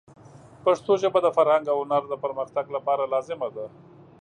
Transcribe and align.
پښتو 0.63 0.91
ژبه 1.01 1.19
د 1.23 1.27
فرهنګ 1.37 1.65
او 1.73 1.77
هنر 1.83 2.03
د 2.09 2.13
پرمختګ 2.23 2.65
لپاره 2.75 3.03
لازمه 3.13 3.47
ده. 3.55 3.65